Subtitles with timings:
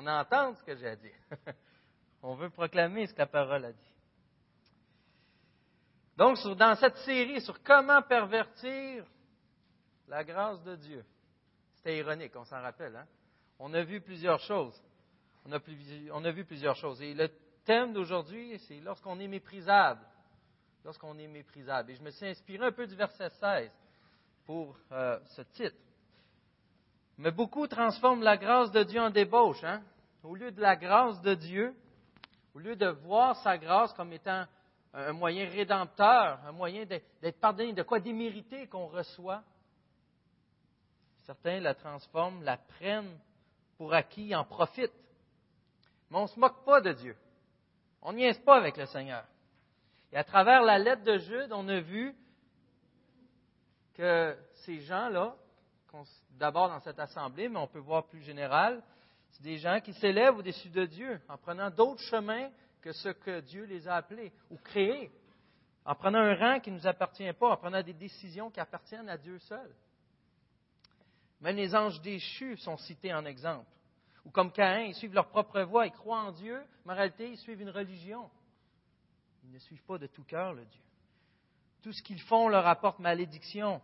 [0.00, 1.18] On entend ce que j'ai à dire.
[2.22, 3.94] On veut proclamer ce que la parole a dit.
[6.16, 9.04] Donc, dans cette série sur comment pervertir
[10.06, 11.04] la grâce de Dieu,
[11.74, 13.06] c'était ironique, on s'en rappelle, hein?
[13.58, 14.80] On a vu plusieurs choses.
[15.44, 17.02] On a, vu plusieurs choses.
[17.02, 17.28] Et le
[17.64, 20.06] thème d'aujourd'hui, c'est lorsqu'on est méprisable.
[20.84, 21.90] Lorsqu'on est méprisable.
[21.90, 23.72] Et je me suis inspiré un peu du verset 16
[24.46, 25.76] pour euh, ce titre.
[27.18, 29.62] Mais beaucoup transforment la grâce de Dieu en débauche.
[29.64, 29.82] Hein?
[30.22, 31.74] Au lieu de la grâce de Dieu,
[32.54, 34.44] au lieu de voir sa grâce comme étant
[34.94, 39.42] un moyen rédempteur, un moyen d'être pardonné, de quoi démériter qu'on reçoit,
[41.24, 43.18] certains la transforment, la prennent
[43.76, 44.92] pour acquis, en profitent.
[46.10, 47.16] Mais on ne se moque pas de Dieu.
[48.00, 49.24] On n'y est pas avec le Seigneur.
[50.12, 52.14] Et à travers la lettre de Jude, on a vu
[53.94, 55.36] que ces gens-là,
[56.38, 58.82] d'abord dans cette assemblée, mais on peut voir plus général,
[59.30, 63.40] c'est des gens qui s'élèvent au-dessus de Dieu en prenant d'autres chemins que ce que
[63.40, 65.10] Dieu les a appelés ou créés,
[65.84, 69.08] en prenant un rang qui ne nous appartient pas, en prenant des décisions qui appartiennent
[69.08, 69.74] à Dieu seul.
[71.40, 73.70] Même les anges déchus sont cités en exemple.
[74.24, 77.30] Ou comme Caïn, ils suivent leur propre voie, ils croient en Dieu, mais en réalité,
[77.30, 78.28] ils suivent une religion.
[79.44, 80.82] Ils ne suivent pas de tout cœur le Dieu.
[81.82, 83.80] Tout ce qu'ils font leur apporte malédiction.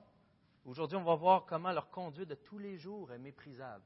[0.64, 3.84] Aujourd'hui, on va voir comment leur conduite de tous les jours est méprisable.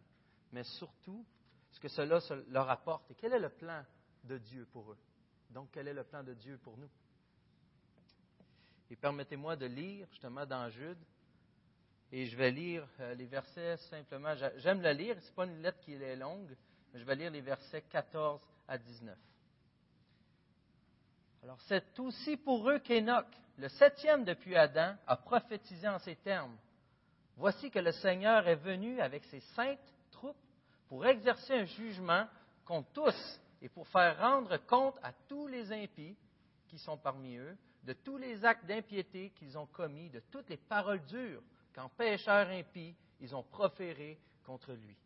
[0.52, 1.24] Mais surtout,
[1.72, 3.84] ce que cela leur apporte et quel est le plan
[4.24, 4.98] de Dieu pour eux.
[5.50, 6.90] Donc, quel est le plan de Dieu pour nous?
[8.90, 10.98] Et permettez-moi de lire justement dans Jude,
[12.10, 14.34] et je vais lire euh, les versets simplement.
[14.56, 16.56] J'aime le lire, ce n'est pas une lettre qui est longue,
[16.92, 19.16] mais je vais lire les versets 14 à 19.
[21.42, 23.26] Alors, c'est aussi pour eux qu'Enoch,
[23.58, 26.56] le septième depuis Adam, a prophétisé en ces termes.
[27.38, 29.78] Voici que le Seigneur est venu avec ses saintes
[30.10, 30.36] troupes
[30.88, 32.26] pour exercer un jugement
[32.64, 36.16] contre tous et pour faire rendre compte à tous les impies
[36.66, 40.56] qui sont parmi eux, de tous les actes d'impiété qu'ils ont commis, de toutes les
[40.56, 41.42] paroles dures
[41.72, 44.96] qu'en pécheurs impies ils ont proférées contre lui.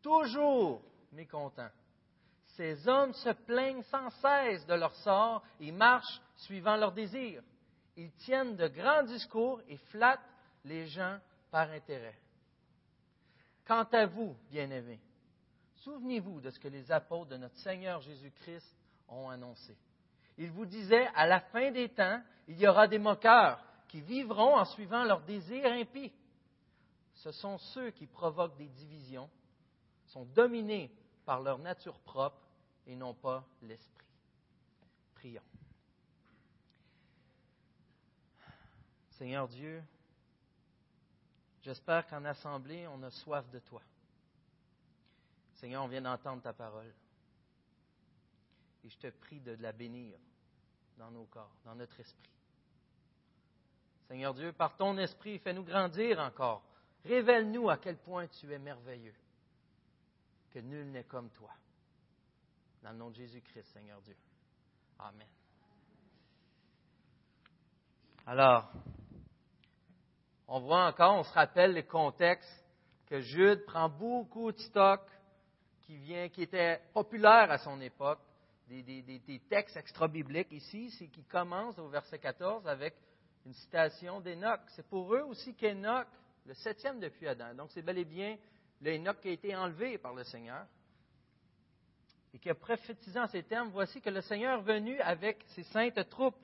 [0.00, 1.70] Toujours mécontents,
[2.56, 7.42] ces hommes se plaignent sans cesse de leur sort et marchent suivant leurs désirs.
[7.96, 10.20] Ils tiennent de grands discours et flattent
[10.64, 11.18] les gens
[11.50, 12.18] par intérêt.
[13.66, 15.00] Quant à vous, bien-aimés,
[15.76, 18.76] souvenez-vous de ce que les apôtres de notre Seigneur Jésus-Christ
[19.08, 19.76] ont annoncé.
[20.36, 24.56] Ils vous disaient, à la fin des temps, il y aura des moqueurs qui vivront
[24.56, 26.12] en suivant leurs désirs impies.
[27.14, 29.28] Ce sont ceux qui provoquent des divisions,
[30.06, 30.90] sont dominés
[31.24, 32.40] par leur nature propre
[32.86, 34.06] et non pas l'esprit.
[35.14, 35.42] Prions.
[39.10, 39.82] Seigneur Dieu,
[41.68, 43.82] J'espère qu'en assemblée, on a soif de toi.
[45.56, 46.90] Seigneur, on vient d'entendre ta parole.
[48.82, 50.18] Et je te prie de la bénir
[50.96, 52.32] dans nos corps, dans notre esprit.
[54.06, 56.62] Seigneur Dieu, par ton esprit, fais-nous grandir encore.
[57.04, 59.14] Révèle-nous à quel point tu es merveilleux,
[60.48, 61.50] que nul n'est comme toi.
[62.82, 64.16] Dans le nom de Jésus-Christ, Seigneur Dieu.
[65.00, 65.28] Amen.
[68.24, 68.72] Alors,
[70.48, 72.64] on voit encore, on se rappelle les contextes
[73.06, 75.02] que Jude prend beaucoup de stock
[75.82, 78.20] qui, vient, qui était populaire à son époque,
[78.68, 82.94] des, textes extra-bibliques ici, c'est qui commence au verset 14 avec
[83.46, 84.60] une citation d'Enoch.
[84.68, 86.06] C'est pour eux aussi qu'Enoch,
[86.46, 88.36] le septième depuis Adam, donc c'est bel et bien
[88.80, 90.66] l'Enoch qui a été enlevé par le Seigneur,
[92.32, 95.64] et qui a prophétisé en ces termes, voici que le Seigneur est venu avec ses
[95.64, 96.36] saintes troupes.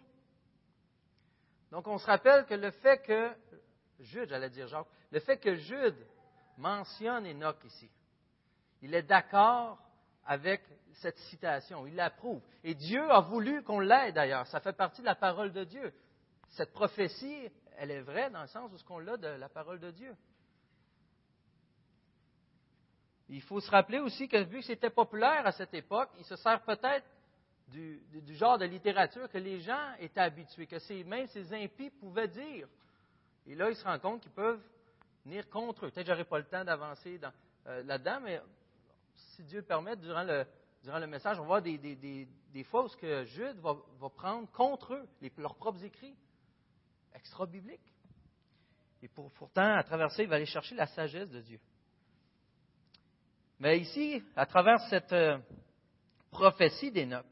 [1.70, 3.30] Donc on se rappelle que le fait que
[4.00, 5.96] Jude, j'allais dire Jacques, le fait que Jude
[6.56, 7.90] mentionne Enoch ici,
[8.82, 9.78] il est d'accord
[10.26, 10.62] avec
[10.94, 12.42] cette citation, il l'approuve.
[12.62, 15.92] Et Dieu a voulu qu'on l'aide d'ailleurs, ça fait partie de la parole de Dieu.
[16.50, 19.90] Cette prophétie, elle est vraie dans le sens où ce l'a de la parole de
[19.90, 20.14] Dieu.
[23.28, 26.36] Il faut se rappeler aussi que vu que c'était populaire à cette époque, il se
[26.36, 27.06] sert peut-être
[27.68, 28.00] du,
[28.34, 32.68] genre de littérature que les gens étaient habitués, que même ces impies pouvaient dire.
[33.46, 34.62] Et là, ils se rendent compte qu'ils peuvent
[35.24, 35.90] venir contre eux.
[35.90, 37.20] Peut-être que je n'aurai pas le temps d'avancer
[37.66, 38.40] euh, là-dedans, mais
[39.14, 40.46] si Dieu le permet, durant le,
[40.82, 43.74] durant le message, on va voir des, des, fois où ce que Jude va,
[44.10, 45.08] prendre contre eux
[45.38, 46.16] leurs propres écrits
[47.14, 47.92] extra-bibliques.
[49.02, 51.60] Et pourtant, à travers ça, il va aller chercher la sagesse de Dieu.
[53.60, 55.38] Mais ici, à travers cette euh,
[56.30, 57.26] prophétie d'Enoch,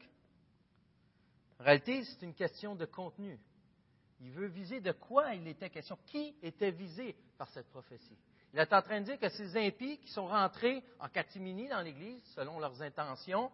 [1.59, 3.39] en réalité, c'est une question de contenu.
[4.23, 5.97] Il veut viser de quoi il était question?
[6.05, 8.17] Qui était visé par cette prophétie?
[8.53, 11.81] Il est en train de dire que ces impies qui sont rentrés en catimini dans
[11.81, 13.51] l'Église, selon leurs intentions,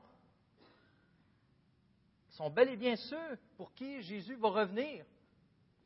[2.30, 5.06] sont bel et bien ceux pour qui Jésus va revenir.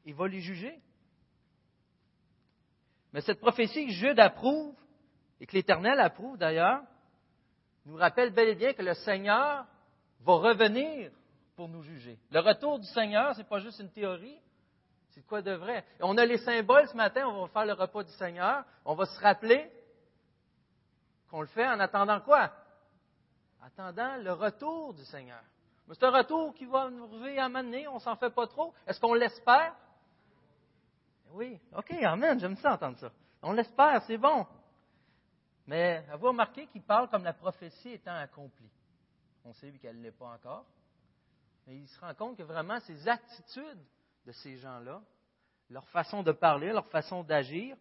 [0.06, 0.78] Il va les juger.
[3.14, 4.76] Mais cette prophétie que Jude approuve,
[5.40, 6.82] et que l'Éternel approuve d'ailleurs,
[7.86, 9.66] nous rappelle bel et bien que le Seigneur
[10.20, 11.12] va revenir
[11.56, 12.18] pour nous juger.
[12.32, 14.40] Le retour du Seigneur, ce n'est pas juste une théorie,
[15.14, 15.86] c'est quoi de vrai?
[16.00, 19.06] on a les symboles ce matin, on va faire le repas du Seigneur, on va
[19.06, 19.72] se rappeler
[21.30, 22.52] qu'on le fait en attendant quoi?
[23.64, 25.42] Attendant le retour du Seigneur.
[25.88, 28.74] c'est un retour qui va nous arriver à mener, on s'en fait pas trop.
[28.88, 29.76] Est-ce qu'on l'espère?
[31.32, 33.12] Oui, OK, Amen, j'aime ça entendre ça.
[33.42, 34.46] On l'espère, c'est bon.
[35.66, 38.70] Mais avez-vous remarqué qu'il parle comme la prophétie étant accomplie?
[39.46, 40.66] On sait qu'elle ne l'est pas encore.
[41.66, 43.84] Mais il se rend compte que vraiment ces attitudes
[44.26, 45.02] de ces gens-là,
[45.70, 47.76] leur façon de parler, leur façon d'agir,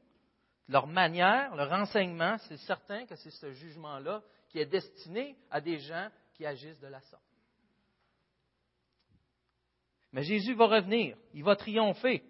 [0.68, 5.78] leur manière, leur enseignement, c'est certain que c'est ce jugement-là qui est destiné à des
[5.78, 7.22] gens qui agissent de la sorte.
[10.12, 12.22] Mais Jésus va revenir, il va triompher.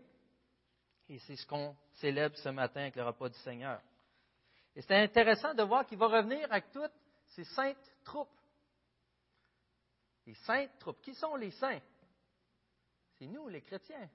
[1.08, 3.80] Et c'est ce qu'on célèbre ce matin avec le repas du Seigneur.
[4.74, 6.92] Et c'est intéressant de voir qu'il va revenir avec toutes
[7.26, 8.30] ces saintes troupes.
[10.26, 11.00] Les saintes troupes.
[11.02, 11.80] Qui sont les saints?
[13.22, 14.10] C'est nous, les chrétiens.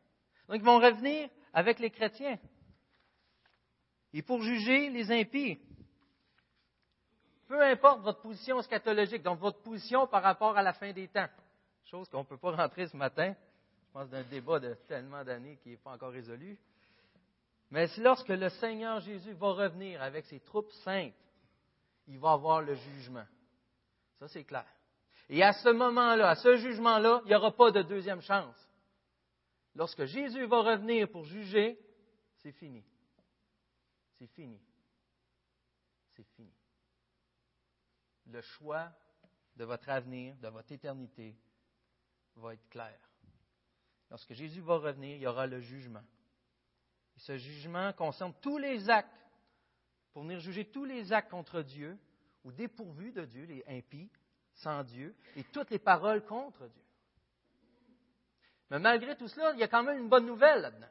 [0.50, 2.38] Donc, ils vont revenir avec les chrétiens.
[4.12, 5.57] Et pour juger les impies.
[7.48, 11.30] Peu importe votre position eschatologique, donc votre position par rapport à la fin des temps.
[11.86, 13.33] Chose qu'on ne peut pas rentrer ce matin.
[13.86, 16.59] Je pense d'un débat de tellement d'années qui n'est pas encore résolu.
[17.71, 21.13] Mais lorsque le Seigneur Jésus va revenir avec ses troupes saintes,
[22.09, 23.25] il va avoir le jugement.
[24.19, 24.65] Ça, c'est clair.
[25.30, 28.67] Et à ce moment-là, à ce jugement-là, il n'y aura pas de deuxième chance.
[29.77, 31.79] Lorsque Jésus va revenir pour juger,
[32.38, 32.83] c'est fini.
[34.18, 34.59] C'est fini.
[36.15, 36.51] C'est fini.
[38.25, 38.91] Le choix
[39.56, 41.38] de votre avenir, de votre éternité,
[42.38, 43.00] va être clair.
[44.09, 46.03] Lorsque Jésus va revenir, il y aura le jugement.
[47.15, 49.13] Et ce jugement concerne tous les actes,
[50.12, 52.00] pour venir juger tous les actes contre Dieu,
[52.44, 54.09] ou dépourvus de Dieu, les impies,
[54.56, 56.87] sans Dieu, et toutes les paroles contre Dieu.
[58.69, 60.88] Mais malgré tout cela, il y a quand même une bonne nouvelle là-dedans.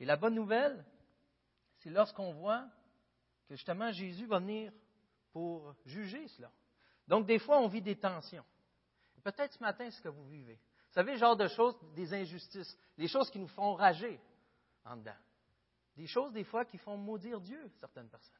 [0.00, 0.84] Et la bonne nouvelle,
[1.78, 2.66] c'est lorsqu'on voit
[3.48, 4.72] que justement Jésus va venir
[5.32, 6.50] pour juger cela.
[7.06, 8.44] Donc des fois, on vit des tensions.
[9.22, 10.54] Peut-être ce matin, ce que vous vivez.
[10.54, 14.20] Vous savez, le genre de choses, des injustices, des choses qui nous font rager
[14.84, 15.16] en dedans.
[15.96, 18.34] Des choses, des fois, qui font maudire Dieu, certaines personnes.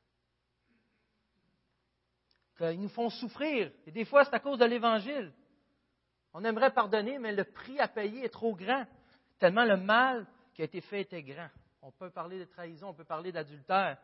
[2.57, 3.73] Qu'ils nous font souffrir.
[3.87, 5.33] Et des fois, c'est à cause de l'Évangile.
[6.35, 8.85] On aimerait pardonner, mais le prix à payer est trop grand,
[9.39, 11.49] tellement le mal qui a été fait était grand.
[11.81, 13.99] On peut parler de trahison, on peut parler d'adultère,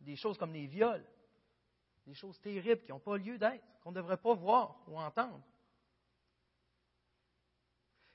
[0.00, 1.04] des choses comme les viols,
[2.06, 5.42] des choses terribles qui n'ont pas lieu d'être, qu'on ne devrait pas voir ou entendre.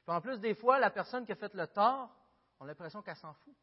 [0.08, 2.10] en plus, des fois, la personne qui a fait le tort,
[2.60, 3.56] on a l'impression qu'elle s'en fout,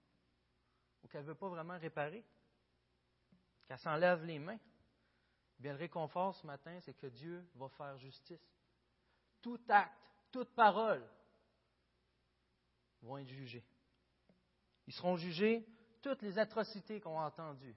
[1.02, 2.22] ou qu'elle ne veut pas vraiment réparer,
[3.66, 4.58] qu'elle s'enlève les mains.
[5.58, 8.46] Bien, le réconfort ce matin, c'est que Dieu va faire justice
[9.46, 11.08] tout acte, toute parole
[13.00, 13.64] vont être jugés.
[14.88, 15.64] Ils seront jugés
[16.02, 17.76] toutes les atrocités qu'on a entendues,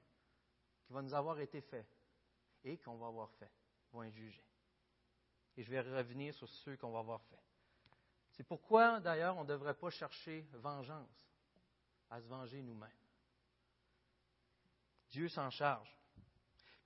[0.87, 1.95] qui vont nous avoir été faites
[2.63, 3.51] et qu'on va avoir fait,
[3.91, 4.43] vont être jugés.
[5.57, 7.43] Et je vais revenir sur ceux qu'on va avoir fait.
[8.31, 11.23] C'est pourquoi, d'ailleurs, on ne devrait pas chercher vengeance,
[12.09, 12.89] à se venger nous-mêmes.
[15.11, 15.95] Dieu s'en charge.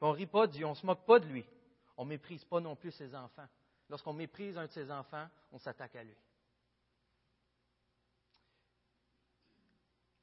[0.02, 1.46] on ne rit pas de Dieu, on ne se moque pas de lui.
[1.96, 3.48] On ne méprise pas non plus ses enfants.
[3.90, 6.16] Lorsqu'on méprise un de ses enfants, on s'attaque à lui.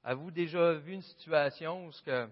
[0.02, 2.28] Avez-vous déjà vu une situation où ce que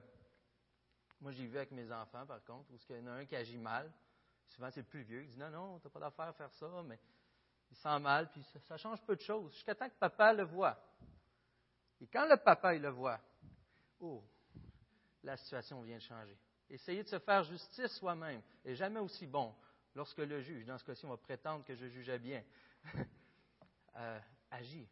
[1.20, 3.36] moi j'ai vu avec mes enfants par contre, où il y en a un qui
[3.36, 3.92] agit mal,
[4.48, 6.52] souvent c'est le plus vieux, il dit non, non, tu n'as pas d'affaire à faire
[6.52, 6.98] ça, mais
[7.70, 10.78] il sent mal, puis ça, change peu de choses, jusqu'à temps que papa le voit.
[12.00, 13.20] Et quand le papa il le voit,
[14.00, 14.22] oh,
[15.22, 16.38] la situation vient de changer.
[16.70, 19.54] Essayer de se faire justice soi-même n'est jamais aussi bon
[19.94, 22.42] lorsque le juge, dans ce cas-ci, on va prétendre que je jugeais bien,
[23.96, 24.88] euh, agit.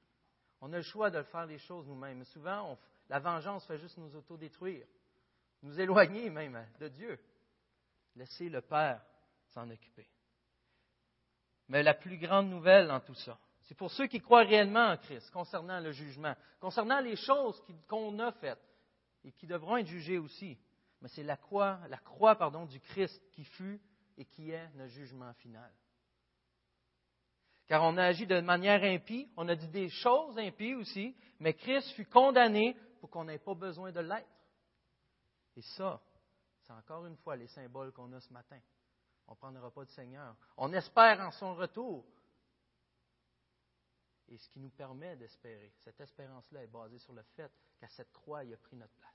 [0.60, 2.24] On a le choix de faire les choses nous-mêmes.
[2.24, 4.86] Souvent, la vengeance fait juste nous autodétruire,
[5.62, 7.18] nous éloigner même de Dieu.
[8.14, 9.02] Laisser le Père
[9.48, 10.08] s'en occuper.
[11.68, 14.96] Mais la plus grande nouvelle dans tout ça, c'est pour ceux qui croient réellement en
[14.96, 18.62] Christ, concernant le jugement, concernant les choses qu'on a faites
[19.24, 20.56] et qui devront être jugées aussi.
[21.00, 23.80] Mais c'est la croix, la croix pardon, du Christ qui fut
[24.16, 25.72] et qui est notre jugement final.
[27.66, 31.54] Car on a agi de manière impie, on a dit des choses impies aussi, mais
[31.54, 34.28] Christ fut condamné pour qu'on n'ait pas besoin de l'être.
[35.56, 36.00] Et ça,
[36.62, 38.60] c'est encore une fois les symboles qu'on a ce matin.
[39.26, 40.36] On ne prendra pas de Seigneur.
[40.56, 42.04] On espère en son retour.
[44.28, 48.12] Et ce qui nous permet d'espérer, cette espérance-là est basée sur le fait qu'à cette
[48.12, 49.12] croix, il a pris notre place.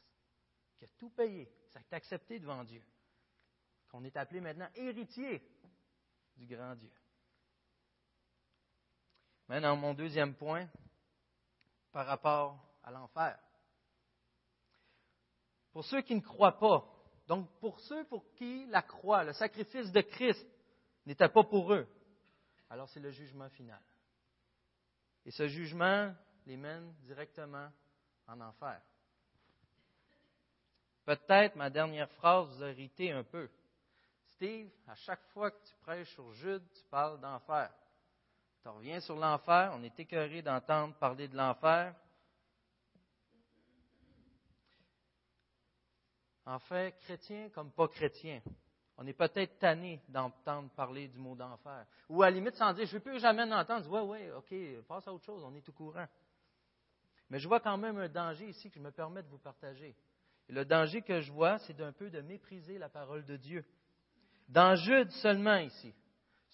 [0.78, 1.50] Qu'il a tout payé.
[1.70, 2.84] Ça a été accepté devant Dieu.
[3.92, 5.44] Qu'on est appelé maintenant héritier
[6.38, 6.92] du grand Dieu.
[9.50, 10.66] Maintenant, mon deuxième point,
[11.92, 13.38] par rapport à l'enfer.
[15.74, 16.88] Pour ceux qui ne croient pas,
[17.28, 20.46] donc pour ceux pour qui la croix, le sacrifice de Christ
[21.06, 21.88] n'était pas pour eux,
[22.70, 23.82] alors c'est le jugement final.
[25.26, 26.14] Et ce jugement
[26.46, 27.70] les mène directement
[28.28, 28.82] en enfer.
[31.06, 33.50] Peut-être ma dernière phrase vous a irrité un peu.
[34.42, 37.72] Steve, à chaque fois que tu prêches sur Jude, tu parles d'enfer.
[38.64, 41.94] Tu reviens sur l'enfer, on est écœuré d'entendre parler de l'enfer.
[46.44, 48.42] En chrétien comme pas chrétien,
[48.98, 51.86] on est peut-être tanné d'entendre parler du mot d'enfer.
[52.10, 54.84] Ou à la limite, sans dire, je ne veux plus jamais l'entendre, ouais, ouais, ok,
[54.88, 56.08] passe à autre chose, on est tout courant.
[57.30, 59.96] Mais je vois quand même un danger ici que je me permets de vous partager.
[60.48, 63.64] Le danger que je vois, c'est d'un peu de mépriser la parole de Dieu.
[64.52, 65.94] Dans Jude seulement ici,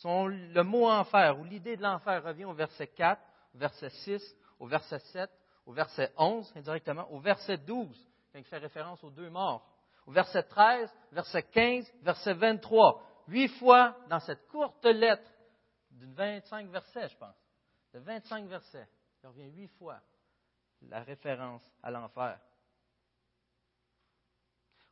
[0.03, 3.21] le mot enfer ou l'idée de l'enfer revient au verset 4,
[3.53, 5.29] au verset 6, au verset 7,
[5.65, 9.77] au verset 11 indirectement, au verset 12, quand il fait référence aux deux morts
[10.07, 13.03] au verset 13, verset 15, verset 23.
[13.27, 15.29] Huit fois dans cette courte lettre
[15.91, 17.35] de 25 versets, je pense,
[17.93, 18.87] de 25 versets,
[19.21, 19.99] il revient huit fois
[20.83, 22.39] la référence à l'enfer.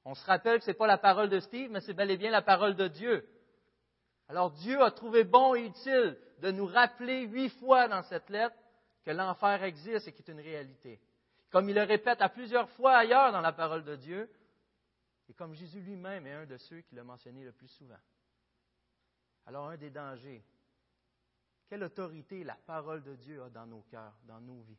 [0.05, 2.17] On se rappelle que ce n'est pas la parole de Steve, mais c'est bel et
[2.17, 3.27] bien la parole de Dieu.
[4.27, 8.55] Alors Dieu a trouvé bon et utile de nous rappeler huit fois dans cette lettre
[9.03, 10.99] que l'enfer existe et qu'il est une réalité.
[11.49, 14.29] Comme il le répète à plusieurs fois ailleurs dans la parole de Dieu,
[15.27, 17.97] et comme Jésus lui-même est un de ceux qui l'a mentionné le plus souvent.
[19.47, 20.43] Alors, un des dangers,
[21.67, 24.77] quelle autorité la parole de Dieu a dans nos cœurs, dans nos vies?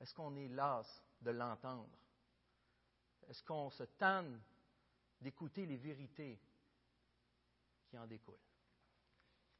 [0.00, 1.88] Est-ce qu'on est las de l'entendre?
[3.28, 4.40] Est-ce qu'on se tanne
[5.20, 6.38] d'écouter les vérités
[7.88, 8.34] qui en découlent?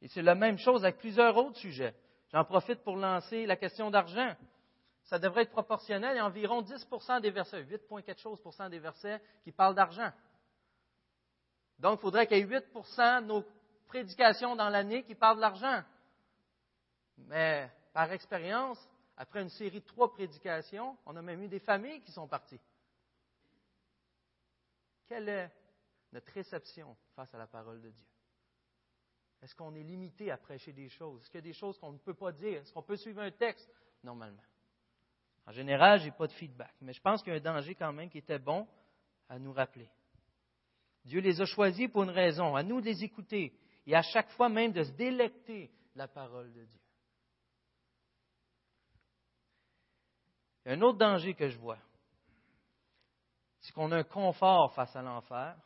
[0.03, 1.95] Et c'est la même chose avec plusieurs autres sujets.
[2.33, 4.35] J'en profite pour lancer la question d'argent
[5.05, 6.15] ça devrait être proportionnel.
[6.15, 10.11] Il y a environ 10% des versets, 8, quelque chose des versets qui parlent d'argent.
[11.79, 13.45] Donc, il faudrait qu'il y ait 8% de nos
[13.87, 15.83] prédications dans l'année qui parlent de l'argent.
[17.19, 18.79] Mais par expérience,
[19.17, 22.61] après une série de trois prédications, on a même eu des familles qui sont parties.
[25.07, 25.53] Quelle est
[26.13, 28.07] notre réception face à la parole de Dieu?
[29.43, 31.21] Est-ce qu'on est limité à prêcher des choses?
[31.21, 32.63] Est-ce qu'il y a des choses qu'on ne peut pas dire?
[32.63, 33.69] Est-ce qu'on peut suivre un texte?
[34.03, 34.43] Normalement.
[35.47, 37.75] En général, je n'ai pas de feedback, mais je pense qu'il y a un danger
[37.75, 38.67] quand même qui était bon
[39.29, 39.91] à nous rappeler.
[41.05, 43.53] Dieu les a choisis pour une raison, à nous de les écouter
[43.87, 46.81] et à chaque fois même de se délecter de la parole de Dieu.
[50.65, 51.79] Il y a un autre danger que je vois,
[53.65, 55.57] c'est qu'on a un confort face à l'enfer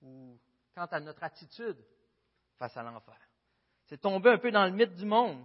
[0.00, 0.38] ou
[0.74, 1.78] quant à notre attitude
[2.56, 3.18] face à l'enfer.
[3.86, 5.44] C'est tomber un peu dans le mythe du monde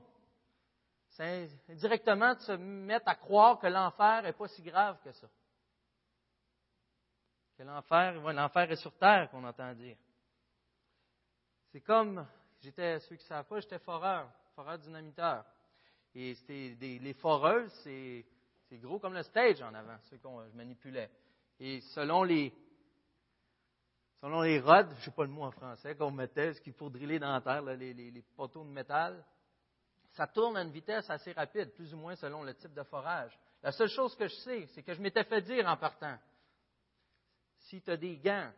[1.12, 5.28] c'est directement de se mettre à croire que l'enfer n'est pas si grave que ça.
[7.58, 9.98] Que l'enfer, l'enfer est sur terre, qu'on entend dire.
[11.72, 12.26] C'est comme,
[12.62, 15.46] j'étais, ceux qui ne savent pas, j'étais foreur, foreur dynamiteur.
[16.16, 18.26] Et c'était les foreuses, c'est,
[18.78, 21.12] gros comme le stage en avant, ceux qu'on je manipulais.
[21.64, 22.52] Et selon les,
[24.20, 26.90] selon les rods, je sais pas le mot en français, qu'on mettait, ce qu'il faut
[26.90, 29.24] driller dans la terre, les poteaux de métal,
[30.14, 33.38] ça tourne à une vitesse assez rapide, plus ou moins selon le type de forage.
[33.62, 36.18] La seule chose que je sais, c'est que je m'étais fait dire en partant,
[37.60, 38.52] si tu as des gants,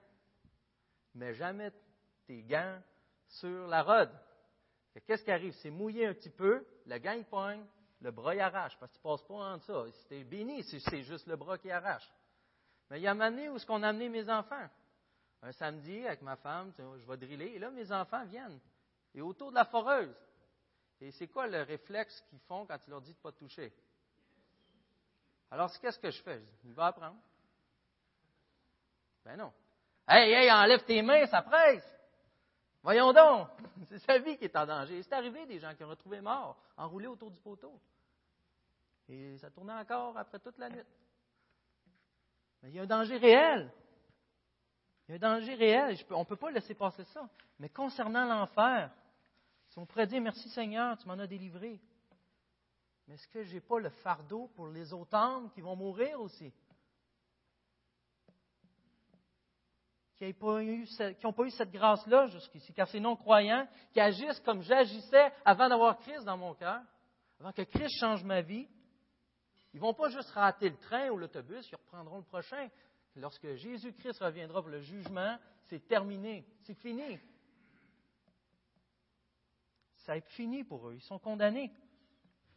[1.14, 1.74] mets jamais
[2.26, 2.80] tes gants
[3.28, 4.18] sur la rode.
[5.06, 5.54] Qu'est-ce qui arrive?
[5.56, 7.66] C'est mouillé un petit peu, le gant il pogne,
[8.00, 9.92] le bras il arrache, parce que tu ne passes pas en ça.
[9.92, 12.10] Si es béni, c'est juste le bras qui arrache.
[12.90, 14.68] Mais il y a une année où est-ce qu'on a amené mes enfants?
[15.42, 18.60] Un samedi, avec ma femme, je vais driller, et là, mes enfants viennent.
[19.14, 20.16] Et autour de la foreuse,
[21.02, 23.74] et c'est quoi le réflexe qu'ils font quand tu leur dis de ne pas toucher?
[25.52, 26.40] Alors, qu'est-ce que je fais?
[26.40, 27.18] Je dis, il va apprendre.
[29.26, 29.52] Ben non.
[30.08, 31.84] Hey, hey, enlève tes mains, ça presse.
[32.82, 33.48] Voyons donc.
[33.90, 35.04] C'est sa vie qui est en danger.
[35.04, 37.80] C'est arrivé des gens qui ont retrouvé morts, enroulés autour du poteau.
[39.10, 40.84] Et ça tournait encore après toute la nuit.
[42.64, 43.72] Mais il y a un danger réel.
[45.08, 45.98] Il y a un danger réel.
[46.12, 47.30] on ne peut pas laisser passer ça.
[47.60, 48.90] Mais concernant l'enfer,
[49.68, 51.80] si on pourrait dire merci Seigneur, tu m'en as délivré.
[53.08, 56.20] Mais est-ce que je n'ai pas le fardeau pour les autres âmes qui vont mourir
[56.22, 56.54] aussi?
[60.16, 65.68] qui n'ont pas eu, cette grâce-là jusqu'ici, car ces non-croyants qui agissent comme j'agissais avant
[65.68, 66.82] d'avoir Christ dans mon cœur,
[67.42, 68.68] avant que Christ change ma vie,
[69.74, 72.70] ils ne vont pas juste rater le train ou l'autobus, ils reprendront le prochain.
[73.16, 75.38] Lorsque Jésus-Christ reviendra pour le jugement,
[75.68, 77.20] c'est terminé, c'est fini.
[79.98, 81.72] Ça va être fini pour eux, ils sont condamnés.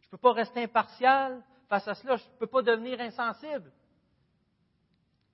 [0.01, 3.71] Je ne peux pas rester impartial face à cela, je ne peux pas devenir insensible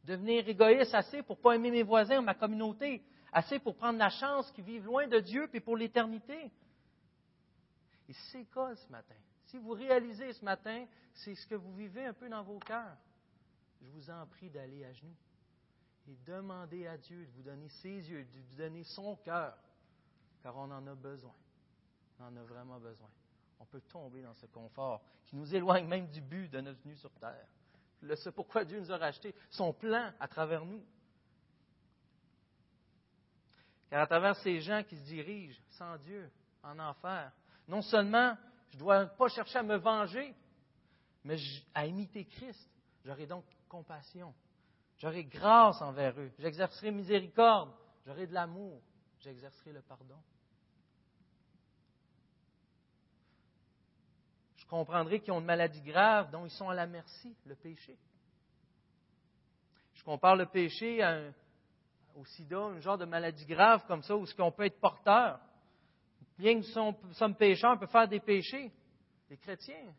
[0.03, 4.09] devenir égoïste assez pour ne pas aimer mes voisins ma communauté, assez pour prendre la
[4.09, 6.51] chance qu'ils vivent loin de Dieu puis pour l'éternité.
[8.09, 9.15] Et c'est cas ce matin?
[9.53, 10.83] Si vous réalisez ce matin,
[11.13, 12.97] c'est ce que vous vivez un peu dans vos cœurs,
[13.83, 15.15] je vous en prie d'aller à genoux
[16.07, 19.55] et demander à Dieu de vous donner ses yeux, de vous donner son cœur,
[20.41, 21.35] car on en a besoin.
[22.19, 23.11] On en a vraiment besoin.
[23.59, 26.95] On peut tomber dans ce confort qui nous éloigne même du but de notre venue
[26.95, 27.45] sur terre
[28.01, 30.83] le ce pourquoi Dieu nous a rachetés, son plan à travers nous.
[33.91, 36.27] Car à travers ces gens qui se dirigent sans Dieu
[36.63, 37.31] en enfer,
[37.67, 38.35] non seulement
[38.73, 40.35] je ne dois pas chercher à me venger,
[41.23, 41.37] mais
[41.73, 42.69] à imiter Christ.
[43.05, 44.33] J'aurai donc compassion.
[44.97, 46.31] J'aurai grâce envers eux.
[46.39, 47.71] J'exercerai miséricorde.
[48.05, 48.81] J'aurai de l'amour.
[49.19, 50.17] J'exercerai le pardon.
[54.73, 57.95] comprendrez qu'ils ont une maladie grave dont ils sont à la merci, le péché.
[59.93, 60.99] Je compare le péché
[62.15, 65.39] au sida, un genre de maladie grave comme ça, où ce qu'on peut être porteur?
[66.43, 68.69] Bien que nous sommes pécheurs, on peut faire des péchés.
[69.29, 69.93] Les chrétiens,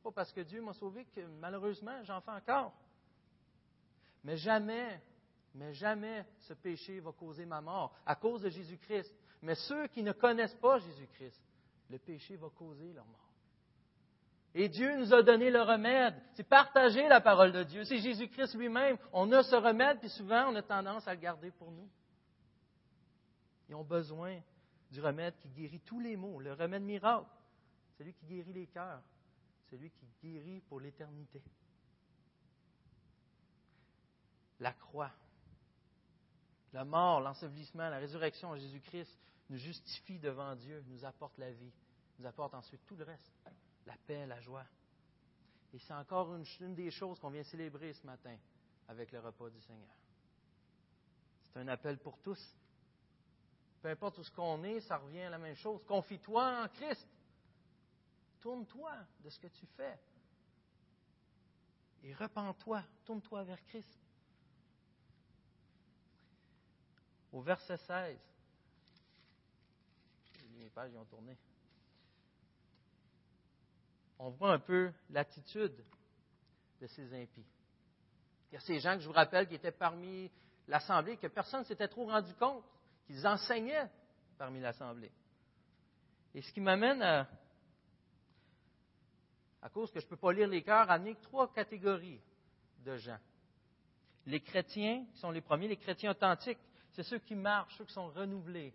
[0.00, 2.72] pas parce que Dieu m'a sauvé que malheureusement j'en fais encore.
[4.22, 5.02] Mais jamais,
[5.56, 9.12] mais jamais ce péché va causer ma mort à cause de Jésus-Christ.
[9.42, 11.42] Mais ceux qui ne connaissent pas Jésus-Christ,
[11.90, 13.32] le péché va causer leur mort.
[14.54, 16.14] Et Dieu nous a donné le remède.
[16.34, 17.82] C'est partager la parole de Dieu.
[17.82, 18.98] C'est Jésus-Christ lui-même.
[19.12, 21.88] On a ce remède, puis souvent, on a tendance à le garder pour nous.
[23.68, 24.38] Ils ont besoin
[24.90, 27.26] du remède qui guérit tous les maux, le remède miracle.
[27.96, 29.02] Celui qui guérit les cœurs,
[29.70, 31.42] celui qui guérit pour l'éternité.
[34.60, 35.12] La croix,
[36.72, 39.18] la mort, l'ensevelissement, la résurrection en Jésus-Christ
[39.50, 41.72] nous justifie devant Dieu, nous apporte la vie,
[42.18, 43.32] nous apporte ensuite tout le reste
[43.88, 44.66] la paix, la joie.
[45.72, 48.36] Et c'est encore une, des choses qu'on vient célébrer ce matin
[48.86, 49.96] avec le repas du Seigneur.
[51.44, 52.56] C'est un appel pour tous.
[53.82, 55.80] Peu importe où ce qu'on est, ça revient à la même chose.
[55.86, 57.06] Confie-toi en Christ.
[58.40, 59.98] Tourne-toi de ce que tu fais.
[62.02, 62.82] Et repens-toi.
[63.04, 63.98] Tourne-toi vers Christ.
[67.32, 68.18] Au verset 16.
[70.58, 71.36] Les pages ont tourné
[74.18, 75.84] on voit un peu l'attitude
[76.80, 77.46] de ces impies.
[78.50, 80.30] Il y a ces gens que je vous rappelle qui étaient parmi
[80.66, 82.64] l'Assemblée, que personne ne s'était trop rendu compte
[83.08, 83.88] qu'ils enseignaient
[84.36, 85.10] parmi l'Assemblée.
[86.34, 87.26] Et ce qui m'amène à,
[89.62, 92.20] à cause que je ne peux pas lire les cœurs, à trois catégories
[92.84, 93.18] de gens.
[94.26, 96.58] Les chrétiens, qui sont les premiers, les chrétiens authentiques,
[96.92, 98.74] c'est ceux qui marchent, ceux qui sont renouvelés,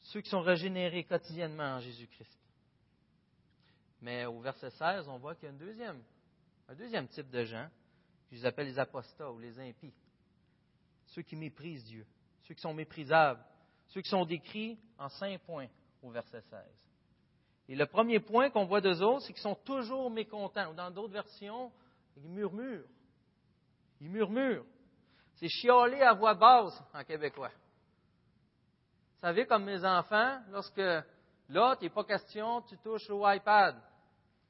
[0.00, 2.38] ceux qui sont régénérés quotidiennement en Jésus-Christ.
[4.00, 6.00] Mais au verset 16, on voit qu'il y a deuxième,
[6.68, 7.68] un deuxième type de gens,
[8.30, 9.94] je les appelle les apostats ou les impies.
[11.06, 12.06] Ceux qui méprisent Dieu,
[12.48, 13.44] ceux qui sont méprisables,
[13.88, 15.68] ceux qui sont décrits en cinq points
[16.02, 16.60] au verset 16.
[17.68, 20.70] Et le premier point qu'on voit d'eux autres, c'est qu'ils sont toujours mécontents.
[20.70, 21.70] Ou dans d'autres versions,
[22.16, 22.88] ils murmurent.
[24.00, 24.64] Ils murmurent.
[25.34, 27.50] C'est chialer à voix basse en québécois.
[27.50, 33.74] Vous savez, comme mes enfants, lorsque là, tu n'es pas question, tu touches au iPad.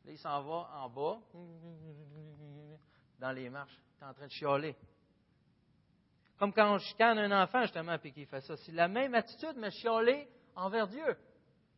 [0.04, 1.18] Là, il s'en va en bas,
[3.18, 3.76] dans les marches.
[3.98, 4.76] Tu es en train de chialer.
[6.38, 8.56] Comme quand on chicane un enfant, justement, puis qu'il fait ça.
[8.58, 11.16] C'est la même attitude, mais chialer envers Dieu.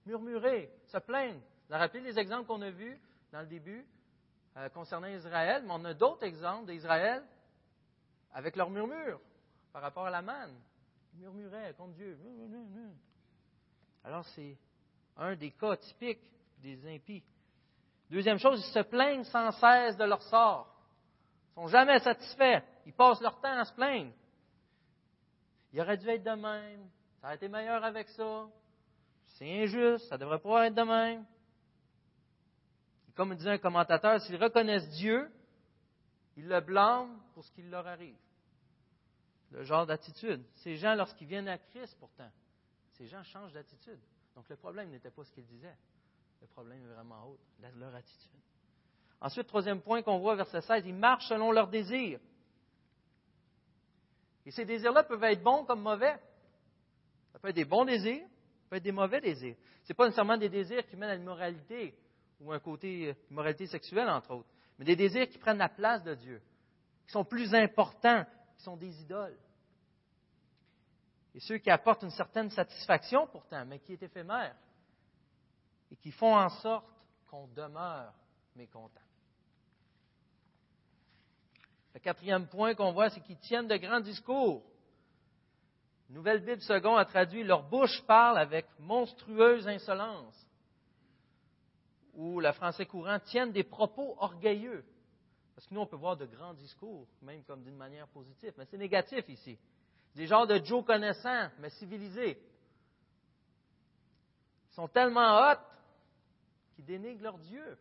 [0.04, 1.40] Murmurer, se plaindre.
[1.68, 3.00] Vous rappelé les exemples qu'on a vus
[3.32, 3.86] dans le début
[4.56, 7.22] euh, concernant Israël, mais on a d'autres exemples d'Israël
[8.32, 9.20] avec leur murmure
[9.72, 10.56] par rapport à la manne.
[11.14, 12.18] Ils murmuraient contre Dieu.
[14.04, 14.56] Alors, c'est
[15.16, 16.22] un des cas typiques
[16.58, 17.22] des impies.
[18.10, 20.74] Deuxième chose, ils se plaignent sans cesse de leur sort.
[21.56, 22.62] Ils ne sont jamais satisfaits.
[22.86, 24.12] Ils passent leur temps à se plaindre.
[25.72, 26.88] Il aurait dû être de même.
[27.20, 28.48] Ça aurait été meilleur avec ça.
[29.26, 30.08] C'est injuste.
[30.08, 31.24] Ça devrait pas être de même.
[33.14, 35.30] comme disait un commentateur, s'ils reconnaissent Dieu,
[36.36, 38.16] ils le blâment pour ce qui leur arrive.
[39.50, 40.42] Le genre d'attitude.
[40.56, 42.30] Ces gens, lorsqu'ils viennent à Christ, pourtant,
[42.92, 43.98] ces gens changent d'attitude.
[44.34, 45.76] Donc le problème n'était pas ce qu'ils disaient.
[46.40, 47.42] Le problème est vraiment autre,
[47.76, 48.40] leur attitude.
[49.20, 52.20] Ensuite, troisième point qu'on voit, verset 16, ils marchent selon leurs désirs.
[54.50, 56.18] Et ces désirs-là peuvent être bons comme mauvais.
[57.32, 58.26] Ça peut être des bons désirs,
[58.64, 59.54] ça peut être des mauvais désirs.
[59.84, 61.96] Ce n'est pas nécessairement des désirs qui mènent à l'immoralité
[62.40, 66.16] ou un côté immoralité sexuelle, entre autres, mais des désirs qui prennent la place de
[66.16, 66.42] Dieu,
[67.06, 69.38] qui sont plus importants, qui sont des idoles.
[71.32, 74.56] Et ceux qui apportent une certaine satisfaction pourtant, mais qui est éphémère,
[75.92, 76.90] et qui font en sorte
[77.28, 78.12] qu'on demeure
[78.56, 79.00] mécontent.
[81.94, 84.62] Le quatrième point qu'on voit, c'est qu'ils tiennent de grands discours.
[86.08, 90.36] Nouvelle Bible Second a traduit Leur bouche parle avec monstrueuse insolence.
[92.14, 94.84] Ou le français courant tiennent des propos orgueilleux.
[95.54, 98.64] Parce que nous, on peut voir de grands discours, même comme d'une manière positive, mais
[98.66, 99.58] c'est négatif ici.
[100.14, 102.40] Des genres de Joe connaissants, mais civilisés.
[104.70, 105.58] Ils sont tellement hot
[106.74, 107.78] qu'ils dénigrent leur Dieu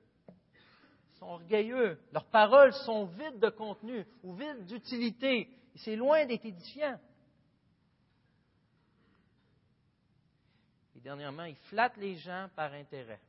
[1.19, 1.99] sont orgueilleux.
[2.12, 5.49] Leurs paroles sont vides de contenu ou vides d'utilité.
[5.75, 6.99] C'est loin d'être édifiant.
[10.95, 13.21] Et dernièrement, ils flattent les gens par intérêt.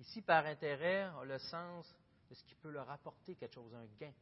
[0.00, 1.92] Ici, par intérêt, a le sens
[2.28, 4.12] de ce qui peut leur apporter quelque chose, un gain.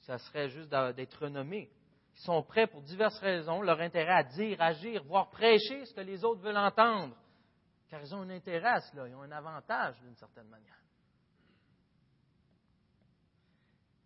[0.00, 1.70] Ça serait juste d'être renommé.
[2.16, 6.00] Ils sont prêts pour diverses raisons, leur intérêt à dire, agir, voire prêcher ce que
[6.00, 7.16] les autres veulent entendre
[7.88, 10.78] car ils ont un intérêt ils ont un avantage d'une certaine manière.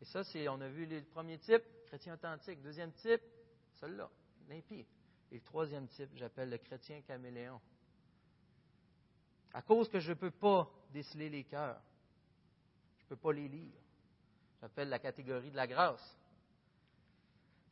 [0.01, 2.63] Et ça, c'est, on a vu le premier type, chrétien authentique.
[2.63, 3.21] Deuxième type,
[3.75, 4.09] celui-là,
[4.49, 4.87] l'impie.
[5.31, 7.61] Et le troisième type, j'appelle le chrétien caméléon.
[9.53, 11.81] À cause que je ne peux pas déceler les cœurs,
[12.99, 13.81] je ne peux pas les lire.
[14.61, 16.19] J'appelle la catégorie de la grâce.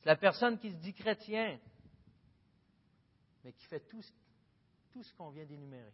[0.00, 1.58] C'est la personne qui se dit chrétien,
[3.44, 4.02] mais qui fait tout,
[4.96, 5.92] tout ce qu'on vient d'énumérer.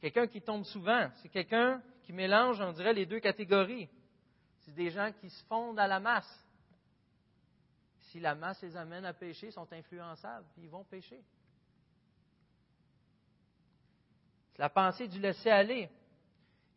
[0.00, 1.10] quelqu'un qui tombe souvent.
[1.16, 3.90] C'est quelqu'un qui mélange, on dirait, les deux catégories.
[4.60, 6.46] C'est des gens qui se fondent à la masse.
[8.00, 11.22] Si la masse les amène à pécher, sont influençables, puis ils vont pécher.
[14.52, 15.90] C'est la pensée du laisser aller.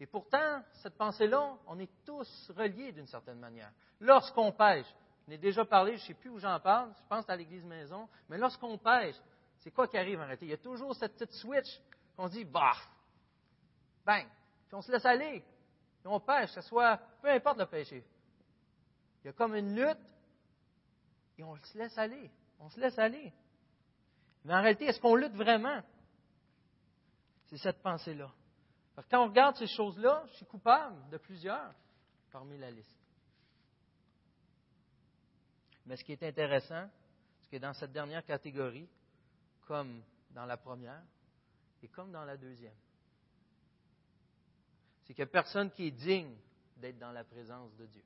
[0.02, 3.72] Et pourtant, cette pensée-là, on est tous reliés d'une certaine manière.
[4.02, 4.88] Lorsqu'on pêche,
[5.28, 7.66] je n'ai déjà parlé, je ne sais plus où j'en parle, je pense à l'église
[7.66, 9.16] maison, mais lorsqu'on pêche,
[9.60, 10.46] c'est quoi qui arrive en réalité?
[10.46, 11.82] Il y a toujours cette petite switch
[12.16, 12.78] qu'on dit, bah,
[14.06, 14.26] bang,
[14.68, 15.44] puis on se laisse aller,
[16.00, 18.06] puis on pêche, que ce soit, peu importe le péché.
[19.22, 20.16] Il y a comme une lutte,
[21.38, 23.34] et on se laisse aller, on se laisse aller.
[24.46, 25.82] Mais en réalité, est-ce qu'on lutte vraiment?
[27.48, 28.32] C'est cette pensée-là.
[29.12, 31.74] Quand on regarde ces choses-là, je suis coupable de plusieurs
[32.32, 32.97] parmi la liste.
[35.88, 36.90] Mais ce qui est intéressant,
[37.40, 38.88] c'est que dans cette dernière catégorie,
[39.66, 41.02] comme dans la première,
[41.82, 42.76] et comme dans la deuxième,
[45.04, 46.36] c'est qu'il n'y a personne qui est digne
[46.76, 48.04] d'être dans la présence de Dieu.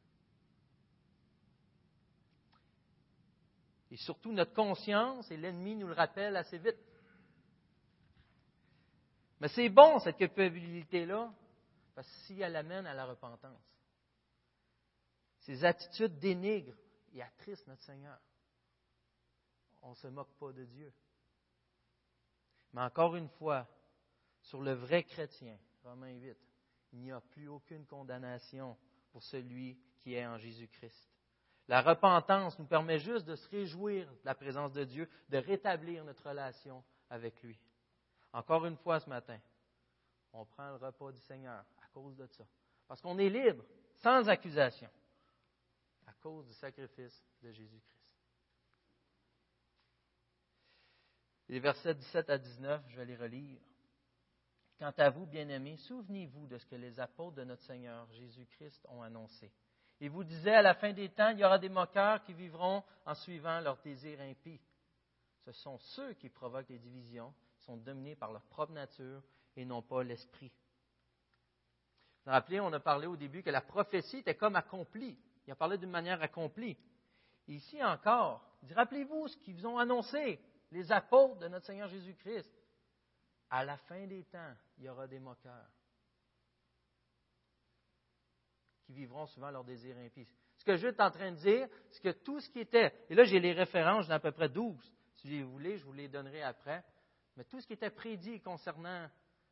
[3.89, 6.77] Et surtout, notre conscience, et l'ennemi nous le rappelle assez vite.
[9.39, 11.33] Mais c'est bon, cette culpabilité-là,
[11.95, 13.59] parce que si elle amène à la repentance,
[15.39, 16.77] ces attitudes dénigrent
[17.13, 18.19] et attristent notre Seigneur.
[19.81, 20.93] On ne se moque pas de Dieu.
[22.73, 23.67] Mais encore une fois,
[24.41, 26.37] sur le vrai chrétien, Romains 8,
[26.93, 28.77] il n'y a plus aucune condamnation
[29.11, 31.09] pour celui qui est en Jésus-Christ.
[31.67, 36.03] La repentance nous permet juste de se réjouir de la présence de Dieu, de rétablir
[36.03, 37.57] notre relation avec lui.
[38.33, 39.39] Encore une fois ce matin,
[40.33, 42.45] on prend le repas du Seigneur à cause de ça.
[42.87, 43.63] Parce qu'on est libre,
[43.97, 44.89] sans accusation,
[46.21, 48.01] cause du sacrifice de Jésus-Christ.
[51.49, 53.59] Les versets 17 à 19, je vais les relire.
[54.79, 59.01] Quant à vous, bien-aimés, souvenez-vous de ce que les apôtres de notre Seigneur Jésus-Christ ont
[59.01, 59.51] annoncé.
[59.99, 62.83] Il vous disait, à la fin des temps, il y aura des moqueurs qui vivront
[63.05, 64.61] en suivant leurs désirs impies.
[65.45, 69.21] Ce sont ceux qui provoquent les divisions, sont dominés par leur propre nature
[69.55, 70.47] et non pas l'esprit.
[70.49, 75.17] Vous vous rappelez, on a parlé au début que la prophétie était comme accomplie.
[75.51, 76.77] Il a parlé d'une manière accomplie.
[77.45, 80.39] ici encore, dit, rappelez-vous ce qu'ils ont annoncé,
[80.71, 82.49] les apôtres de notre Seigneur Jésus-Christ
[83.49, 85.69] à la fin des temps, il y aura des moqueurs
[88.85, 90.25] qui vivront souvent leurs désirs impies.
[90.55, 93.13] Ce que je suis en train de dire, c'est que tout ce qui était, et
[93.13, 94.77] là j'ai les références, j'en à peu près 12,
[95.15, 96.81] si vous voulez, je vous les donnerai après,
[97.35, 99.09] mais tout ce qui était prédit concernant,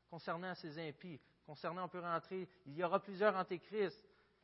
[0.09, 4.01] concernant ces impies, concernant, on peut rentrer, il y aura plusieurs antéchrists,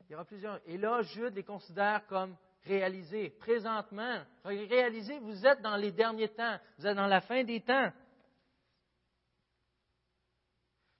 [0.08, 5.62] il y aura plusieurs, et là Jude les considère comme réalisés, présentement, réalisés, vous êtes
[5.62, 7.92] dans les derniers temps, vous êtes dans la fin des temps.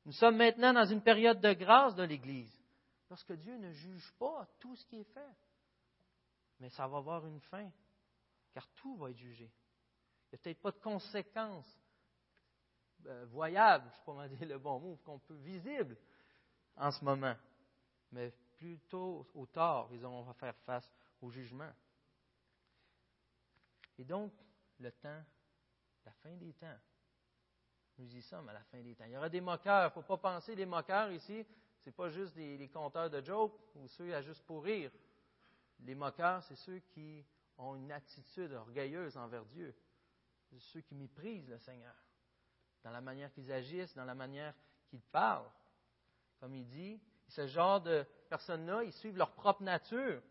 [0.06, 2.54] Nous sommes maintenant dans une période de grâce de l'Église.
[3.10, 5.36] lorsque Dieu ne juge pas tout ce qui est fait.
[6.60, 7.70] Mais ça va avoir une fin,
[8.54, 9.46] car tout va être jugé.
[9.46, 11.80] Il n'y a peut-être pas de conséquences
[13.08, 15.98] euh, voyables, je ne sais pas comment dire le bon mot, qu'on peut visible
[16.78, 17.36] en ce moment.
[18.12, 20.92] Mais plus tôt ou tard, ils à faire face
[21.22, 21.72] au jugement.
[23.98, 24.34] Et donc,
[24.80, 25.24] le temps,
[26.06, 26.78] la fin des temps.
[27.98, 29.06] Nous y sommes à la fin des temps.
[29.06, 29.92] Il y aura des moqueurs.
[29.96, 31.46] Il ne faut pas penser des moqueurs ici.
[31.80, 34.92] Ce n'est pas juste des, des, conteurs de jokes ou ceux à juste pour rire.
[35.80, 37.26] Les moqueurs, c'est ceux qui
[37.58, 39.74] ont une attitude orgueilleuse envers Dieu.
[40.60, 41.96] Ceux qui méprisent le Seigneur.
[42.84, 44.54] Dans la manière qu'ils agissent, dans la manière
[44.90, 45.50] qu'ils parlent.
[46.40, 50.22] Comme il dit, ce genre de personnes-là, ils suivent leur propre nature.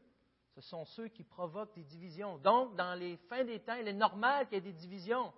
[0.55, 2.39] Ce sont ceux qui provoquent des divisions.
[2.39, 5.33] Donc, dans les fins des temps, il est normal qu'il y ait des divisions.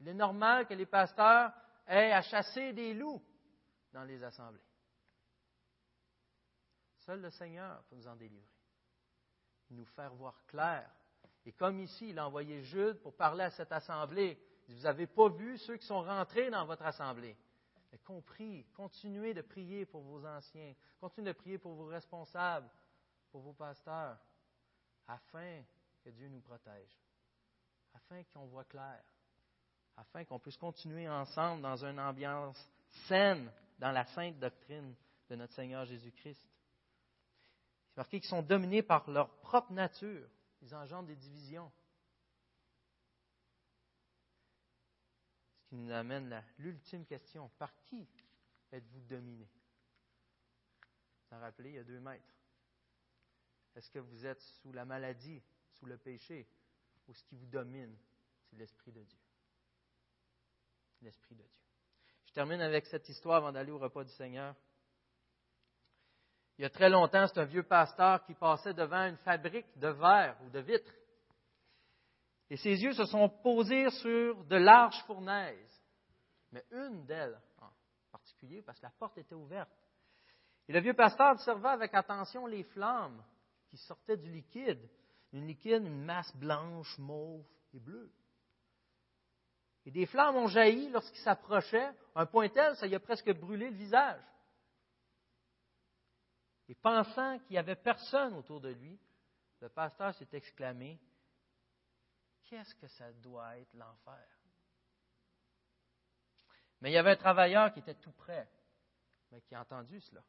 [0.00, 1.52] Il est normal que les pasteurs
[1.86, 3.22] aient à chasser des loups
[3.92, 4.60] dans les assemblées.
[6.98, 8.48] Seul le Seigneur peut nous en délivrer,
[9.70, 10.88] nous faire voir clair.
[11.44, 14.38] Et comme ici, il a envoyé Jude pour parler à cette assemblée.
[14.68, 17.36] vous n'avez pas vu ceux qui sont rentrés dans votre assemblée.
[17.92, 22.68] Mais compris, continuez de prier pour vos anciens, continuez de prier pour vos responsables,
[23.30, 24.18] pour vos pasteurs,
[25.06, 25.62] afin
[26.02, 26.98] que Dieu nous protège,
[27.92, 29.02] afin qu'on voit clair,
[29.96, 32.58] afin qu'on puisse continuer ensemble dans une ambiance
[33.08, 34.94] saine dans la sainte doctrine
[35.28, 36.48] de notre Seigneur Jésus-Christ.
[37.88, 40.26] C'est marqué qu'ils sont dominés par leur propre nature.
[40.62, 41.70] Ils engendrent des divisions.
[45.72, 47.50] Qui nous amène à l'ultime question.
[47.58, 48.06] Par qui
[48.72, 49.48] êtes-vous dominé?
[51.30, 52.34] Vous en rappelez, il y a deux maîtres.
[53.74, 56.46] Est-ce que vous êtes sous la maladie, sous le péché,
[57.08, 57.96] ou ce qui vous domine,
[58.50, 59.18] c'est l'Esprit de Dieu?
[61.00, 61.62] L'Esprit de Dieu.
[62.26, 64.54] Je termine avec cette histoire avant d'aller au repas du Seigneur.
[66.58, 69.88] Il y a très longtemps, c'est un vieux pasteur qui passait devant une fabrique de
[69.88, 70.92] verre ou de vitres.
[72.52, 75.82] Et ses yeux se sont posés sur de larges fournaises,
[76.50, 77.70] mais une d'elles en
[78.10, 79.70] particulier, parce que la porte était ouverte.
[80.68, 83.24] Et le vieux pasteur observa avec attention les flammes
[83.70, 84.86] qui sortait du liquide.
[85.32, 88.12] Une liquide, une masse blanche, mauve et bleue.
[89.86, 93.70] Et des flammes ont jailli lorsqu'il s'approchait, un point tel, ça y a presque brûlé
[93.70, 94.20] le visage.
[96.68, 99.00] Et pensant qu'il n'y avait personne autour de lui,
[99.62, 101.00] le pasteur s'est exclamé
[102.52, 104.28] Qu'est-ce que ça doit être l'enfer?
[106.82, 108.46] Mais il y avait un travailleur qui était tout près,
[109.30, 110.22] mais qui a entendu cela.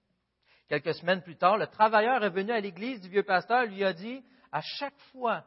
[0.70, 3.84] Quelques semaines plus tard, le travailleur est venu à l'église du vieux pasteur et lui
[3.84, 5.44] a dit, à chaque fois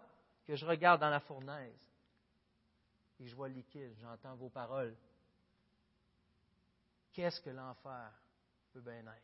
[0.46, 1.80] que je regarde dans la fournaise
[3.20, 4.94] et je vois le liquide, j'entends vos paroles,
[7.14, 8.12] qu'est-ce que l'enfer
[8.74, 9.22] peut bien être?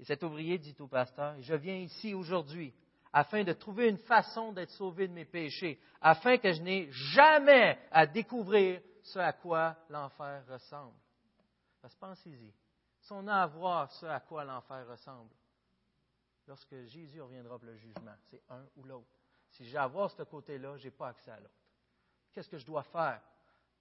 [0.00, 2.74] Et cet ouvrier dit au pasteur, je viens ici aujourd'hui
[3.12, 7.78] afin de trouver une façon d'être sauvé de mes péchés, afin que je n'ai jamais
[7.90, 10.96] à découvrir ce à quoi l'enfer ressemble.
[11.80, 12.52] Parce que pensez-y,
[13.00, 15.30] si on a à voir ce à quoi l'enfer ressemble,
[16.46, 19.08] lorsque Jésus reviendra pour le jugement, c'est un ou l'autre.
[19.50, 21.50] Si j'ai à voir ce côté-là, je n'ai pas accès à l'autre.
[22.32, 23.20] Qu'est-ce que je dois faire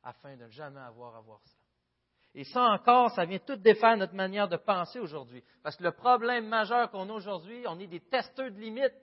[0.04, 1.56] afin de ne jamais avoir à voir ça?
[2.34, 5.44] Et ça encore, ça vient tout défaire notre manière de penser aujourd'hui.
[5.64, 8.94] Parce que le problème majeur qu'on a aujourd'hui, on est des testeurs de limites.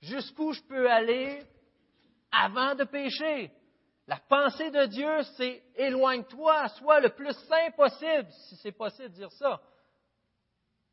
[0.00, 1.42] Jusqu'où je peux aller
[2.30, 3.50] avant de pécher?
[4.06, 9.14] La pensée de Dieu, c'est éloigne-toi, sois le plus saint possible, si c'est possible de
[9.14, 9.60] dire ça.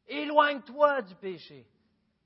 [0.08, 1.66] Éloigne-toi du péché.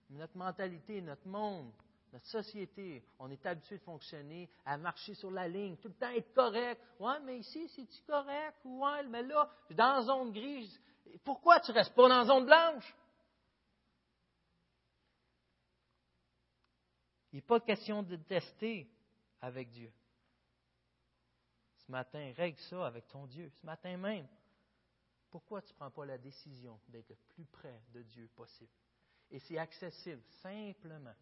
[0.10, 1.72] Notre mentalité, notre monde,
[2.14, 6.10] notre société, on est habitué de fonctionner, à marcher sur la ligne, tout le temps
[6.10, 6.82] être correct.
[7.00, 8.56] Ouais, mais ici, c'est-tu correct?
[8.64, 10.80] Ouais, mais là, dans la zone grise.
[11.26, 12.96] Pourquoi tu ne restes pas dans la zone blanche?
[17.38, 18.90] Il n'est pas question de tester
[19.42, 19.94] avec Dieu
[21.76, 24.28] ce matin, règle ça avec ton Dieu, ce matin même.
[25.30, 28.72] Pourquoi tu ne prends pas la décision d'être le plus près de Dieu possible?
[29.30, 31.14] Et c'est accessible simplement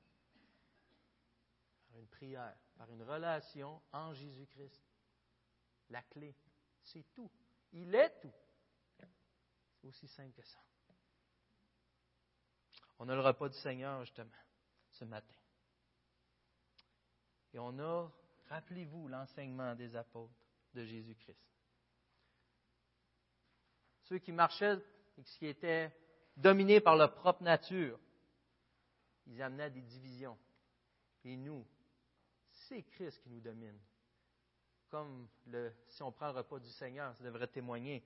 [1.90, 4.82] par une prière, par une relation en Jésus-Christ.
[5.90, 6.34] La clé,
[6.82, 7.30] c'est tout.
[7.74, 8.34] Il est tout.
[9.82, 10.60] C'est aussi simple que ça.
[13.00, 14.32] On a le repas du Seigneur, justement,
[14.92, 15.36] ce matin.
[17.56, 18.12] Et on a,
[18.50, 20.34] rappelez-vous, l'enseignement des apôtres
[20.74, 21.40] de Jésus-Christ.
[24.04, 24.78] Ceux qui marchaient
[25.18, 25.90] et qui étaient
[26.36, 27.98] dominés par leur propre nature,
[29.26, 30.38] ils amenaient des divisions.
[31.24, 31.66] Et nous,
[32.68, 33.80] c'est Christ qui nous domine.
[34.92, 35.26] Comme
[35.88, 38.04] si on prend le repas du Seigneur, ça devrait témoigner.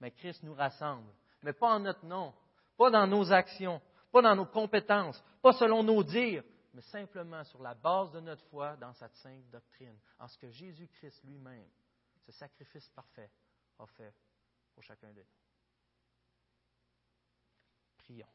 [0.00, 1.12] Mais Christ nous rassemble.
[1.42, 2.32] mais pas en notre nom,
[2.78, 6.42] pas dans nos actions, pas dans nos compétences, pas selon nos dires,
[6.76, 10.50] mais simplement sur la base de notre foi dans cette sainte doctrine, en ce que
[10.50, 11.70] Jésus-Christ lui-même,
[12.26, 13.30] ce sacrifice parfait,
[13.78, 14.14] a fait
[14.74, 15.26] pour chacun de nous.
[17.96, 18.28] Prions.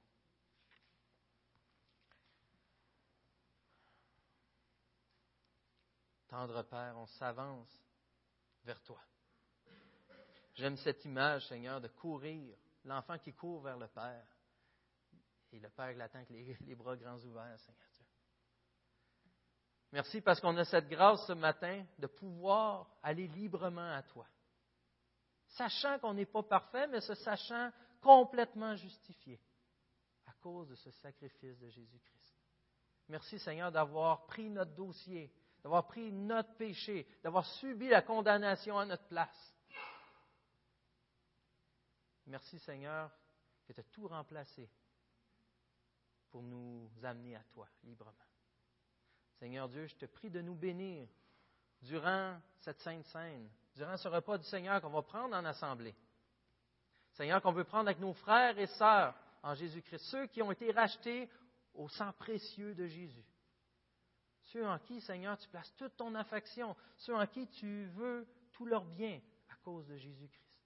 [6.28, 7.80] Tendre Père, on s'avance
[8.64, 9.04] vers toi.
[10.56, 14.26] J'aime cette image, Seigneur, de courir, l'enfant qui court vers le Père.
[15.52, 17.91] Et le Père l'attend avec les, bras grands ouverts, Seigneur.
[19.92, 24.26] Merci parce qu'on a cette grâce ce matin de pouvoir aller librement à toi.
[25.50, 29.40] Sachant qu'on n'est pas parfait, mais se sachant complètement justifié
[30.26, 32.36] à cause de ce sacrifice de Jésus-Christ.
[33.10, 35.30] Merci Seigneur d'avoir pris notre dossier,
[35.62, 39.56] d'avoir pris notre péché, d'avoir subi la condamnation à notre place.
[42.28, 43.12] Merci Seigneur
[43.66, 44.70] que tu as tout remplacé
[46.30, 48.31] pour nous amener à toi librement.
[49.42, 51.08] Seigneur Dieu, je te prie de nous bénir
[51.82, 55.96] durant cette sainte scène, durant ce repas du Seigneur qu'on va prendre en assemblée.
[57.14, 60.72] Seigneur, qu'on veut prendre avec nos frères et sœurs en Jésus-Christ, ceux qui ont été
[60.72, 61.28] rachetés
[61.74, 63.26] au sang précieux de Jésus.
[64.44, 68.68] Ceux en qui, Seigneur, tu places toute ton affection, ceux en qui tu veux tout
[68.68, 70.62] leur bien à cause de Jésus-Christ.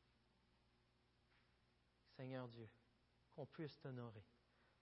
[2.17, 2.67] Seigneur Dieu,
[3.37, 4.25] qu'on puisse t'honorer.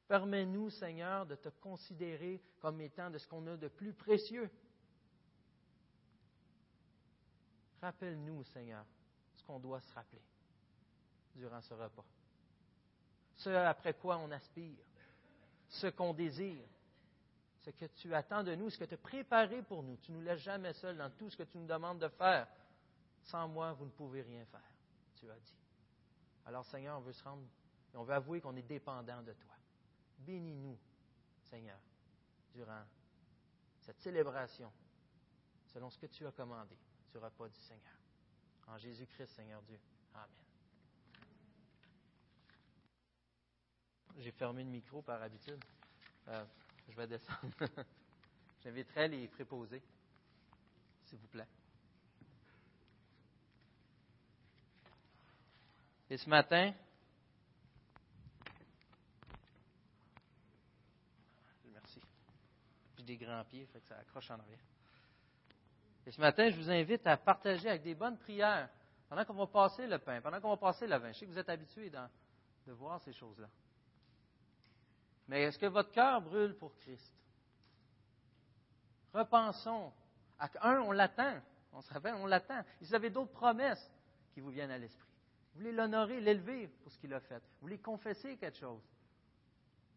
[0.08, 4.50] Permets-nous, Seigneur, de te considérer comme étant de ce qu'on a de plus précieux.
[7.82, 8.86] Rappelle-nous, Seigneur,
[9.36, 10.22] ce qu'on doit se rappeler
[11.36, 12.06] durant ce repas.
[13.38, 14.78] Ce après quoi on aspire,
[15.70, 16.64] ce qu'on désire,
[17.62, 19.98] ce que tu attends de nous, ce que tu as préparé pour nous.
[19.98, 22.48] Tu ne nous laisses jamais seuls dans tout ce que tu nous demandes de faire.
[23.24, 24.62] Sans moi, vous ne pouvez rien faire,
[25.16, 25.56] tu as dit.
[26.46, 27.44] Alors, Seigneur, on veut se rendre
[27.94, 29.53] et on veut avouer qu'on est dépendant de toi.
[30.26, 30.78] Bénis-nous,
[31.50, 31.80] Seigneur,
[32.54, 32.84] durant
[33.82, 34.72] cette célébration,
[35.68, 36.76] selon ce que tu as commandé
[37.12, 37.94] du repas du Seigneur.
[38.68, 39.80] En Jésus-Christ, Seigneur Dieu.
[40.14, 40.28] Amen.
[44.18, 45.64] J'ai fermé le micro par habitude.
[46.28, 46.46] Euh,
[46.88, 47.54] je vais descendre.
[48.64, 49.82] J'inviterai les préposés,
[51.06, 51.48] s'il vous plaît.
[56.10, 56.74] Et ce matin,
[61.74, 62.00] merci.
[63.06, 64.64] Des grands pieds, fait que ça accroche en arrière.
[66.06, 68.70] Et ce matin, je vous invite à partager avec des bonnes prières
[69.10, 71.12] pendant qu'on va passer le pain, pendant qu'on va passer le vin.
[71.12, 73.48] Je sais que vous êtes habitués de voir ces choses-là.
[75.28, 77.12] Mais est-ce que votre cœur brûle pour Christ?
[79.14, 79.92] Repensons.
[80.62, 81.40] Un, on l'attend.
[81.72, 82.60] On se rappelle, on l'attend.
[82.82, 83.92] Et vous avez d'autres promesses
[84.34, 85.10] qui vous viennent à l'esprit.
[85.54, 87.40] Vous voulez l'honorer, l'élever pour ce qu'il a fait.
[87.40, 88.82] Vous voulez confesser quelque chose.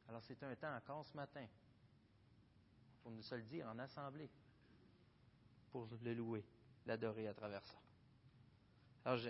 [0.09, 1.47] Alors c'est un temps encore ce matin
[3.07, 4.29] pour nous se le dire en assemblée,
[5.71, 6.45] pour le louer,
[6.87, 7.79] l'adorer à travers ça.
[9.05, 9.21] Alors